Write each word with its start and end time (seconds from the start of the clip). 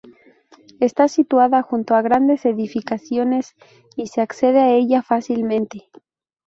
Está 0.79 1.07
situada 1.07 1.61
junto 1.61 1.93
a 1.93 2.01
grandes 2.01 2.43
edificaciones 2.45 3.53
y 3.95 4.07
se 4.07 4.21
accede 4.21 4.59
a 4.59 4.71
ella 4.73 5.03
fácilmente. 5.03 5.89